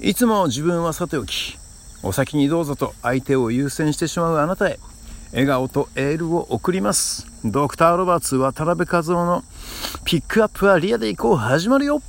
[0.00, 1.58] いつも自分はさておき
[2.04, 4.78] お先にどうぞと相手を優先してしまうあなたへ
[5.32, 7.26] 笑顔とエールを送ります。
[7.44, 9.42] ドクター・ロバーツ渡辺和夫の
[10.04, 11.36] ピックアップはリアでいこう。
[11.36, 12.00] 始まるよ。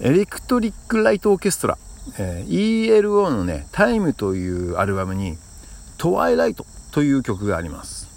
[0.00, 1.78] エレクトリック・ライト・オーケストラ、
[2.18, 5.38] えー、ELO のね「タイムというアルバムに
[5.96, 8.08] 「トワイライト」という曲があります。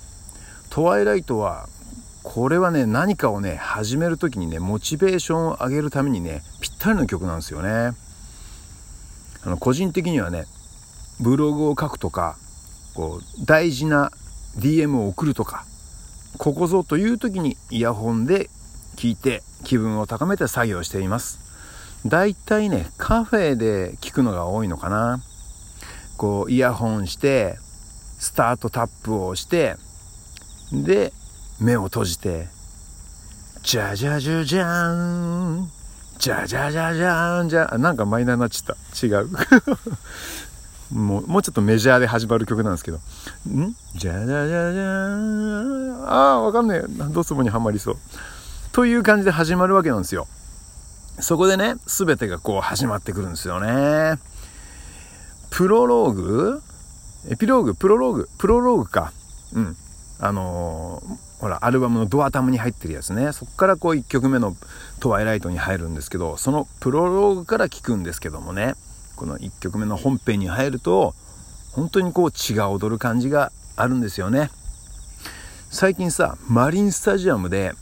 [0.71, 1.69] トワイライトは
[2.23, 7.91] これはね何かをね始める時にねモチベーションを上げるためにねぴったりの曲なんですよね。
[9.43, 10.45] あの個人的にはね
[11.21, 12.37] ブログを書くとか
[12.93, 14.11] こう大事な
[14.57, 15.65] DM を送るとか
[16.37, 18.49] ここぞという時にイヤホンで
[18.95, 21.39] 聞いて気分を高めて作業しています。
[22.05, 25.21] だいたいねカフェで聞くのが多いのかな。
[26.17, 27.57] こうイヤホンして
[28.17, 29.77] スタートタップをして
[30.73, 31.13] で
[31.59, 32.47] 目を閉じて
[33.63, 35.69] じゃじゃじゃじゃーん
[36.17, 39.05] じゃじゃじゃじゃーんじゃなんかマイナーになっちゃった。
[39.05, 39.29] 違う。
[40.91, 42.97] もうもうちょっとメジャーで始まる曲なんですけど。
[42.97, 43.75] ん？
[43.95, 46.83] じゃじゃじゃじゃーんああわかんねえ。
[47.13, 47.97] ドツボにはまりそう。
[48.71, 50.27] という感じで始まるわけなんですよ。
[51.19, 54.17] そこでね全てがこう始まってくるんですよね。
[55.51, 56.61] プロローグ？
[57.29, 57.75] エピローグ？
[57.75, 58.29] プロローグ？
[58.37, 59.11] プロローグか。
[59.53, 59.77] うん。
[60.19, 63.31] あのー、ほらアルバムのドア玉に入ってるやつね。
[63.31, 64.55] そこからこう1曲目の
[64.99, 68.75] 「トワイライト」に入るんですけどそのプロローグから聴くんですけどもね。
[69.15, 71.13] この1曲目の本編に入ると
[71.73, 74.49] 本当にこう血が踊る感じがあるんですよね。
[75.69, 77.73] 最近さマリンスタジアムで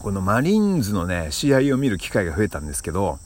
[0.00, 3.18] このマリンズのね試合を見る機会が増えたんですけど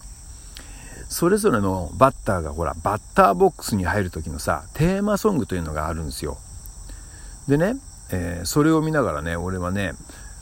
[1.08, 6.38] それぞれのバッターがほらバッターボックスに入る時のさテーマソングというのがあるんですよ。
[7.48, 7.76] でね
[8.12, 9.94] えー、それを見ながらね俺はね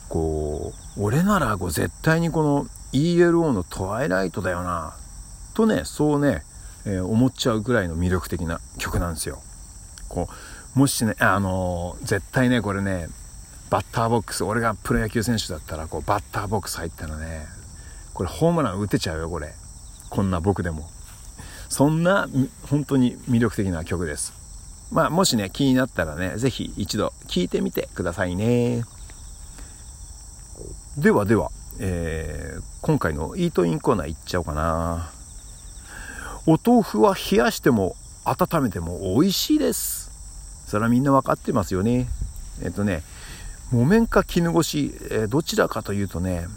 [0.09, 4.93] こう俺ならこう絶対にこの ELO の「トワイライト」だよな
[5.53, 6.43] とねそうね、
[6.85, 9.41] えー、思っちゃうぐらいの魅力的な曲なんですよ。
[10.09, 10.27] こ
[10.75, 13.07] うもしねあのー、絶対ねこれね
[13.69, 17.45] バッターボックス俺がプロ野球選手だったらこうバッターボックス入ったらね
[18.13, 19.53] これホームラン打てちゃうよこれ。
[20.09, 20.89] こんな僕でも。
[21.69, 22.27] そんな
[22.69, 24.40] 本当に魅力的な曲です。
[24.91, 28.83] まあ、もしね、気になったらね、ぜひ一度聞いてみてくださいね。
[30.97, 35.09] ではでは、えー、今回のイートインコーナーいっちゃおうかな。
[36.45, 40.11] お豆腐は冷やしても温めても美味しいです。
[40.67, 42.07] それはみんな分かってますよね。
[42.61, 43.03] えっとね、
[43.71, 46.47] 木綿か絹ごし、えー、どちらかというとね、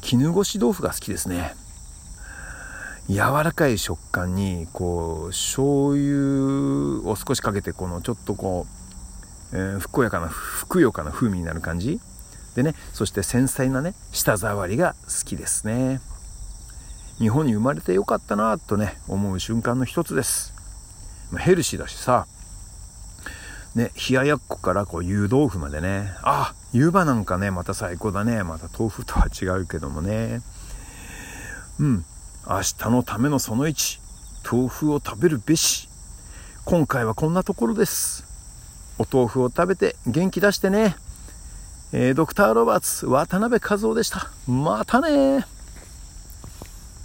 [0.00, 1.56] 絹ごし豆腐が好きですね。
[3.08, 8.66] 柔らかい食感にこう醤油を少しかけてこのちょっとこ
[9.52, 12.00] う、えー、ふくよかなふくよかな風味になる感じ。
[12.54, 16.00] でねそして繊細なね舌触りが好きですね。
[17.16, 20.52] 日本に生まれてよかったなとね思う瞬間の一つです。
[21.38, 22.26] ヘルシーだしさ。
[23.74, 26.12] ね冷ややっこからこう湯豆腐までね。
[26.22, 28.42] あ湯葉なんかねまた最高だね。
[28.44, 30.42] また豆腐とは違うけどもね。
[31.80, 32.04] うん。
[32.50, 34.00] 明日のためのその1
[34.50, 35.86] 豆腐を食べるべし。
[36.64, 38.24] 今回はこんなところです。
[38.98, 40.96] お豆腐を食べて元気出してね、
[41.92, 44.30] えー、ドクターロバーツ渡辺和夫でした。
[44.50, 45.46] またね